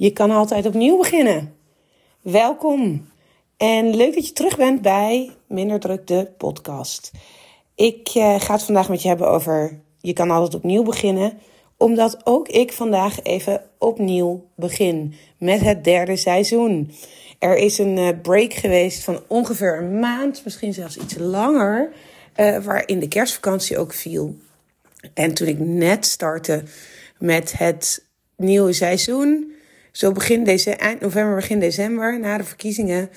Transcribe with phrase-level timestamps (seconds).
[0.00, 1.54] Je kan altijd opnieuw beginnen.
[2.20, 3.08] Welkom
[3.56, 7.10] en leuk dat je terug bent bij Minder Druk de podcast.
[7.74, 11.38] Ik uh, ga het vandaag met je hebben over je kan altijd opnieuw beginnen,
[11.76, 16.92] omdat ook ik vandaag even opnieuw begin met het derde seizoen.
[17.38, 21.92] Er is een uh, break geweest van ongeveer een maand, misschien zelfs iets langer,
[22.36, 24.36] uh, waarin de kerstvakantie ook viel.
[25.14, 26.62] En toen ik net startte
[27.18, 28.06] met het
[28.36, 29.58] nieuwe seizoen,
[29.92, 33.10] zo begin deze, eind november, begin december, na de verkiezingen,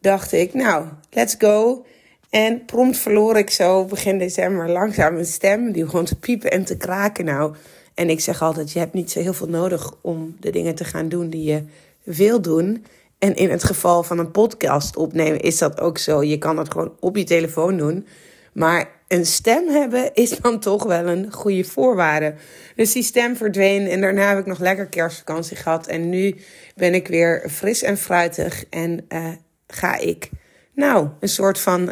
[0.00, 1.84] dacht ik, nou, let's go.
[2.30, 5.72] En prompt verloor ik zo begin december langzaam mijn stem.
[5.72, 7.24] Die begon te piepen en te kraken.
[7.24, 7.54] Nou,
[7.94, 10.84] en ik zeg altijd, je hebt niet zo heel veel nodig om de dingen te
[10.84, 11.62] gaan doen die je
[12.02, 12.84] wil doen.
[13.18, 16.22] En in het geval van een podcast opnemen is dat ook zo.
[16.22, 18.06] Je kan dat gewoon op je telefoon doen.
[18.56, 22.34] Maar een stem hebben is dan toch wel een goede voorwaarde.
[22.74, 25.86] Dus die stem verdween en daarna heb ik nog lekker kerstvakantie gehad.
[25.86, 26.36] En nu
[26.74, 29.28] ben ik weer fris en fruitig en uh,
[29.66, 30.30] ga ik
[30.74, 31.90] nou een soort van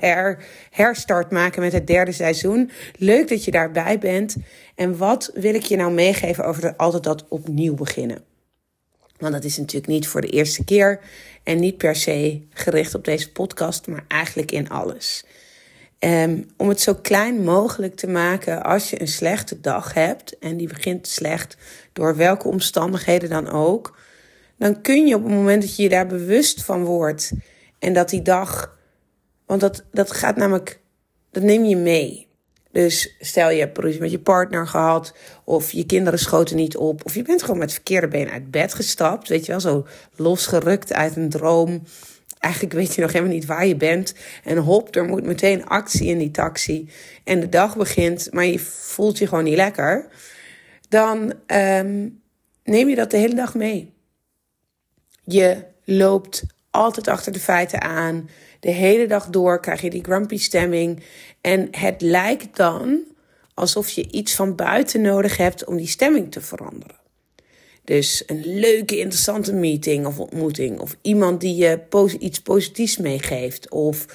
[0.00, 2.70] her, herstart maken met het derde seizoen.
[2.96, 4.36] Leuk dat je daarbij bent.
[4.74, 8.24] En wat wil ik je nou meegeven over de, altijd dat opnieuw beginnen?
[9.18, 11.00] Want dat is natuurlijk niet voor de eerste keer
[11.42, 15.24] en niet per se gericht op deze podcast, maar eigenlijk in alles.
[16.04, 20.56] Um, om het zo klein mogelijk te maken als je een slechte dag hebt en
[20.56, 21.56] die begint slecht
[21.92, 23.98] door welke omstandigheden dan ook,
[24.58, 27.32] dan kun je op het moment dat je je daar bewust van wordt
[27.78, 28.76] en dat die dag,
[29.46, 30.80] want dat, dat gaat namelijk,
[31.30, 32.28] dat neem je mee.
[32.72, 35.14] Dus stel je hebt ruzie met je partner gehad,
[35.44, 38.74] of je kinderen schoten niet op, of je bent gewoon met verkeerde been uit bed
[38.74, 41.82] gestapt, weet je wel, zo losgerukt uit een droom
[42.40, 44.14] eigenlijk weet je nog helemaal niet waar je bent.
[44.44, 46.90] En hop, er moet meteen actie in die taxi.
[47.24, 50.08] En de dag begint, maar je voelt je gewoon niet lekker.
[50.88, 52.22] Dan um,
[52.64, 53.94] neem je dat de hele dag mee.
[55.24, 58.28] Je loopt altijd achter de feiten aan.
[58.60, 61.02] De hele dag door krijg je die grumpy stemming.
[61.40, 63.02] En het lijkt dan
[63.54, 66.99] alsof je iets van buiten nodig hebt om die stemming te veranderen.
[67.90, 70.80] Dus een leuke, interessante meeting of ontmoeting.
[70.80, 71.78] Of iemand die je
[72.18, 73.70] iets positiefs meegeeft.
[73.70, 74.06] Of,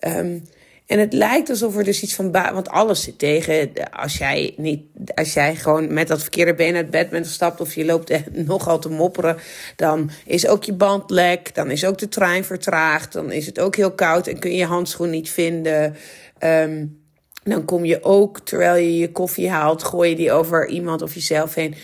[0.00, 0.42] um,
[0.86, 2.32] en het lijkt alsof er dus iets van.
[2.32, 3.70] Want alles zit tegen.
[3.90, 4.82] Als jij, niet,
[5.14, 7.60] als jij gewoon met dat verkeerde been uit bed bent gestapt.
[7.60, 8.12] of je loopt
[8.46, 9.36] nogal te mopperen.
[9.76, 11.54] dan is ook je band lek.
[11.54, 13.12] Dan is ook de trein vertraagd.
[13.12, 15.96] Dan is het ook heel koud en kun je je handschoen niet vinden.
[16.44, 17.02] Um,
[17.42, 21.14] dan kom je ook, terwijl je je koffie haalt, gooi je die over iemand of
[21.14, 21.74] jezelf heen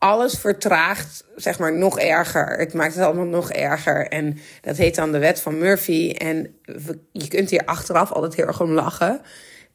[0.00, 2.58] alles vertraagt, zeg maar, nog erger.
[2.58, 4.08] Het maakt het allemaal nog erger.
[4.08, 6.14] En dat heet dan de wet van Murphy.
[6.18, 6.54] En
[7.12, 9.20] je kunt hier achteraf altijd heel erg om lachen.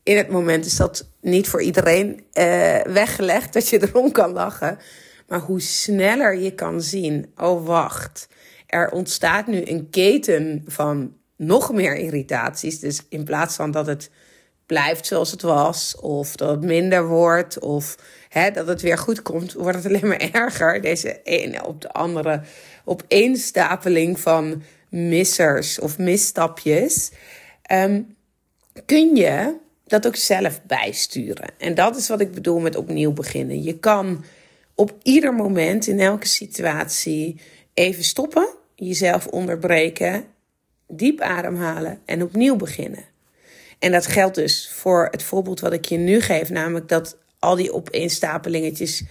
[0.03, 4.77] In het moment is dat niet voor iedereen uh, weggelegd dat je erom kan lachen.
[5.27, 8.27] Maar hoe sneller je kan zien, oh wacht,
[8.67, 12.79] er ontstaat nu een keten van nog meer irritaties.
[12.79, 14.09] Dus in plaats van dat het
[14.65, 17.97] blijft zoals het was, of dat het minder wordt, of
[18.29, 20.81] hè, dat het weer goed komt, wordt het alleen maar erger.
[20.81, 22.41] Deze ene op de andere
[22.85, 27.11] opeenstapeling van missers of misstapjes.
[27.71, 28.15] Um,
[28.85, 29.55] kun je
[29.87, 31.49] dat ook zelf bijsturen.
[31.57, 33.63] En dat is wat ik bedoel met opnieuw beginnen.
[33.63, 34.23] Je kan
[34.75, 37.39] op ieder moment in elke situatie
[37.73, 40.25] even stoppen, jezelf onderbreken,
[40.87, 43.03] diep ademhalen en opnieuw beginnen.
[43.79, 47.55] En dat geldt dus voor het voorbeeld wat ik je nu geef, namelijk dat al
[47.55, 49.03] die opeenstapelingetjes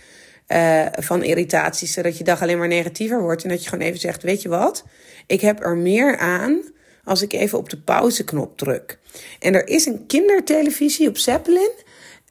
[0.49, 3.43] uh, van irritaties, zodat je dag alleen maar negatiever wordt.
[3.43, 4.85] En dat je gewoon even zegt: Weet je wat,
[5.27, 6.63] ik heb er meer aan
[7.05, 8.99] als ik even op de pauzeknop druk.
[9.39, 11.73] En er is een kindertelevisie op Zeppelin.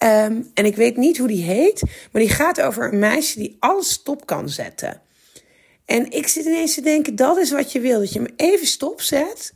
[0.03, 3.57] Um, en ik weet niet hoe die heet, maar die gaat over een meisje die
[3.59, 5.01] alles stop kan zetten.
[5.85, 8.67] En ik zit ineens te denken: dat is wat je wil, dat je hem even
[8.67, 9.53] stopzet.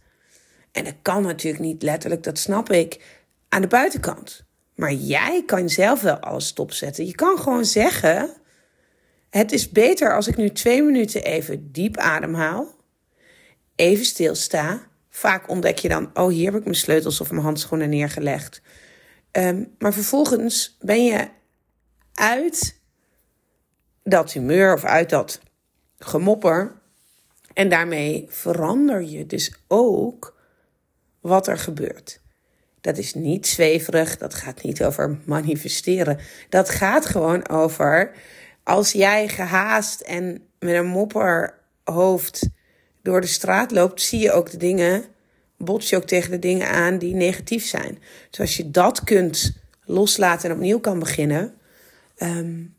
[0.71, 3.01] En dat kan natuurlijk niet letterlijk, dat snap ik,
[3.49, 4.45] aan de buitenkant.
[4.75, 7.05] Maar jij kan zelf wel alles stopzetten.
[7.05, 8.33] Je kan gewoon zeggen:
[9.29, 12.75] Het is beter als ik nu twee minuten even diep ademhaal,
[13.75, 14.87] even stilsta.
[15.09, 18.61] Vaak ontdek je dan: Oh, hier heb ik mijn sleutels of mijn handschoenen neergelegd.
[19.31, 21.27] Um, maar vervolgens ben je
[22.13, 22.79] uit
[24.03, 25.39] dat humeur of uit dat
[25.97, 26.81] gemopper.
[27.53, 30.36] En daarmee verander je dus ook
[31.27, 32.19] wat er gebeurt.
[32.81, 36.19] Dat is niet zweverig, dat gaat niet over manifesteren.
[36.49, 38.11] Dat gaat gewoon over
[38.63, 42.49] als jij gehaast en met een mopperhoofd
[43.01, 45.03] door de straat loopt, zie je ook de dingen,
[45.57, 47.99] bots je ook tegen de dingen aan die negatief zijn.
[48.29, 51.53] Dus als je dat kunt loslaten en opnieuw kan beginnen,
[52.17, 52.75] um,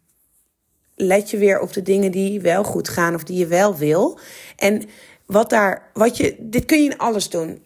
[0.94, 4.18] let je weer op de dingen die wel goed gaan of die je wel wil.
[4.56, 4.82] En
[5.26, 7.62] wat daar, wat je, dit kun je in alles doen.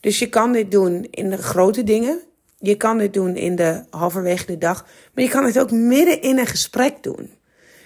[0.00, 2.20] Dus je kan dit doen in de grote dingen.
[2.58, 4.86] Je kan dit doen in de halverwege de dag.
[5.14, 7.30] Maar je kan het ook midden in een gesprek doen.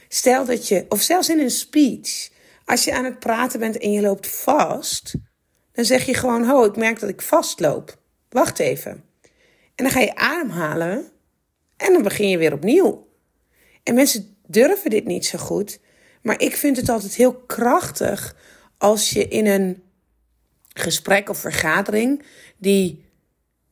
[0.09, 2.31] Stel dat je, of zelfs in een speech.
[2.65, 5.15] Als je aan het praten bent en je loopt vast.
[5.73, 7.99] Dan zeg je gewoon, ho, ik merk dat ik vastloop.
[8.29, 9.05] Wacht even.
[9.75, 11.09] En dan ga je ademhalen.
[11.77, 13.09] En dan begin je weer opnieuw.
[13.83, 15.81] En mensen durven dit niet zo goed.
[16.23, 18.37] Maar ik vind het altijd heel krachtig
[18.79, 19.83] als je in een
[20.75, 22.23] gesprek of vergadering
[22.57, 23.05] die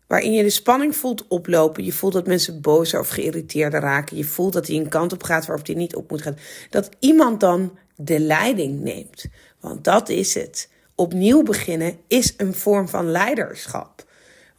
[0.07, 4.25] waarin je de spanning voelt oplopen, je voelt dat mensen bozer of geïrriteerder raken, je
[4.25, 6.39] voelt dat hij een kant op gaat waarop hij niet op moet gaan,
[6.71, 9.25] dat iemand dan de leiding neemt.
[9.61, 10.71] Want dat is het.
[10.95, 14.05] Opnieuw beginnen is een vorm van leiderschap.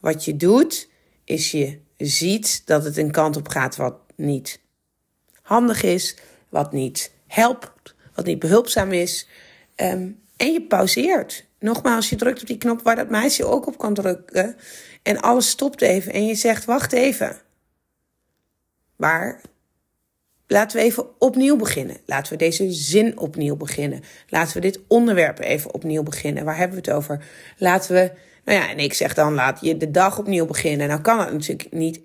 [0.00, 0.88] Wat je doet,
[1.24, 4.60] is je ziet dat het een kant op gaat wat niet
[5.42, 6.16] handig is,
[6.48, 9.28] wat niet helpt, wat niet behulpzaam is.
[9.74, 11.44] Ehm, en je pauzeert.
[11.64, 14.56] Nogmaals, je drukt op die knop waar dat meisje ook op kan drukken.
[15.02, 16.12] En alles stopt even.
[16.12, 17.36] En je zegt: Wacht even.
[18.96, 19.40] Maar
[20.46, 21.96] laten we even opnieuw beginnen.
[22.06, 24.02] Laten we deze zin opnieuw beginnen.
[24.28, 26.44] Laten we dit onderwerp even opnieuw beginnen.
[26.44, 27.24] Waar hebben we het over?
[27.56, 28.12] Laten we.
[28.44, 30.88] Nou ja, en ik zeg dan: laat je de dag opnieuw beginnen.
[30.88, 32.00] Nou kan het natuurlijk niet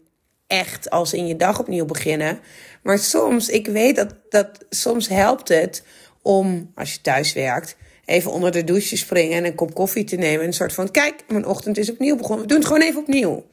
[0.47, 2.39] echt als in je dag opnieuw beginnen.
[2.83, 5.83] Maar soms, ik weet dat, dat soms helpt het
[6.21, 7.75] om, als je thuis werkt,
[8.09, 10.45] even onder de douche springen en een kop koffie te nemen.
[10.45, 12.41] Een soort van, kijk, mijn ochtend is opnieuw begonnen.
[12.41, 13.45] We doen het gewoon even opnieuw.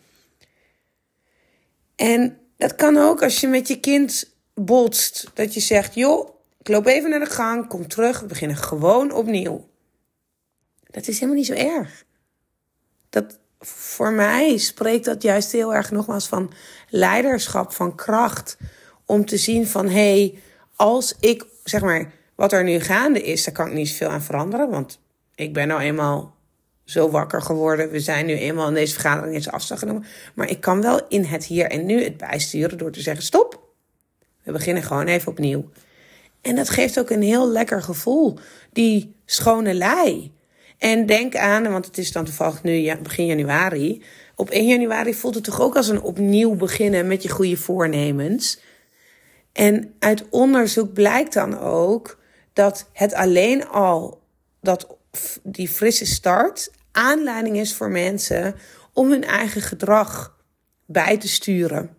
[1.96, 5.30] En dat kan ook als je met je kind botst.
[5.34, 6.28] Dat je zegt, joh,
[6.60, 9.68] ik loop even naar de gang, kom terug, we beginnen gewoon opnieuw.
[10.90, 12.04] Dat is helemaal niet zo erg.
[13.10, 16.52] Dat, voor mij spreekt dat juist heel erg nogmaals van
[16.88, 18.56] leiderschap, van kracht.
[19.04, 20.42] Om te zien van, hé, hey,
[20.76, 24.22] als ik, zeg maar, wat er nu gaande is, daar kan ik niet zoveel aan
[24.22, 24.70] veranderen.
[24.70, 25.00] Want
[25.34, 26.34] ik ben nou eenmaal
[26.84, 27.90] zo wakker geworden.
[27.90, 30.04] We zijn nu eenmaal in deze vergadering eens afstand genomen.
[30.34, 33.64] Maar ik kan wel in het hier en nu het bijsturen door te zeggen: stop.
[34.42, 35.68] We beginnen gewoon even opnieuw.
[36.40, 38.38] En dat geeft ook een heel lekker gevoel.
[38.72, 40.34] Die schone lei.
[40.78, 44.02] En denk aan, want het is dan toevallig nu begin januari.
[44.34, 48.60] Op 1 januari voelt het toch ook als een opnieuw beginnen met je goede voornemens.
[49.52, 52.18] En uit onderzoek blijkt dan ook
[52.56, 54.22] dat het alleen al
[54.60, 54.96] dat
[55.42, 58.54] die frisse start aanleiding is voor mensen
[58.92, 60.36] om hun eigen gedrag
[60.86, 61.96] bij te sturen.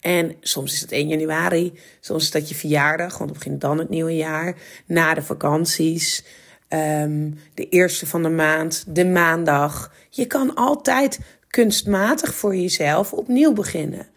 [0.00, 3.78] En soms is het 1 januari, soms is dat je verjaardag, want dan begint dan
[3.78, 4.56] het nieuwe jaar,
[4.86, 6.24] na de vakanties,
[6.68, 9.92] um, de eerste van de maand, de maandag.
[10.10, 11.18] Je kan altijd
[11.48, 14.08] kunstmatig voor jezelf opnieuw beginnen.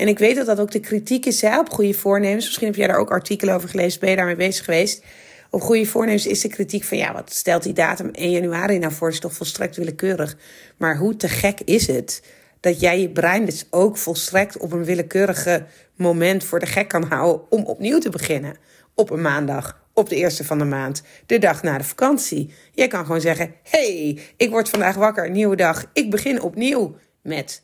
[0.00, 2.44] En ik weet dat dat ook de kritiek is op goede voornemens.
[2.44, 5.04] Misschien heb jij daar ook artikelen over gelezen, ben je daarmee bezig geweest.
[5.50, 8.92] Op goede voornemens is de kritiek van ja, wat stelt die datum 1 januari nou
[8.92, 9.08] voor?
[9.08, 10.36] is toch volstrekt willekeurig.
[10.76, 12.22] Maar hoe te gek is het
[12.60, 17.02] dat jij je brein dus ook volstrekt op een willekeurige moment voor de gek kan
[17.02, 18.56] houden om opnieuw te beginnen.
[18.94, 22.54] Op een maandag, op de eerste van de maand, de dag na de vakantie.
[22.72, 25.84] Jij kan gewoon zeggen: hey, ik word vandaag wakker, nieuwe dag.
[25.92, 27.62] Ik begin opnieuw met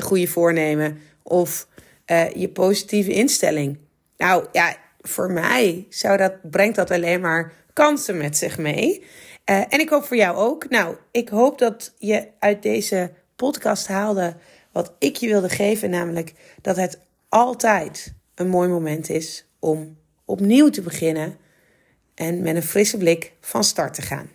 [0.00, 1.66] je goede voornemen of
[2.06, 3.78] uh, je positieve instelling.
[4.16, 9.04] Nou ja, voor mij zou dat, brengt dat alleen maar kansen met zich mee.
[9.50, 10.68] Uh, en ik hoop voor jou ook.
[10.68, 14.36] Nou, ik hoop dat je uit deze podcast haalde
[14.72, 20.68] wat ik je wilde geven, namelijk dat het altijd een mooi moment is om opnieuw
[20.68, 21.36] te beginnen
[22.14, 24.30] en met een frisse blik van start te gaan.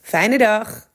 [0.00, 0.89] Fijne dag!